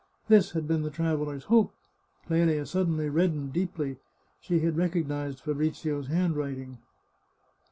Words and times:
This 0.29 0.53
had 0.53 0.67
been 0.67 0.81
the 0.81 0.89
traveller's 0.89 1.43
hope. 1.43 1.75
Clelia 2.25 2.65
suddenly 2.65 3.07
reddened 3.07 3.53
deeply; 3.53 3.97
she 4.39 4.57
had 4.61 4.75
recognised 4.75 5.41
Fabrizio's 5.41 6.07
handwriting. 6.07 6.79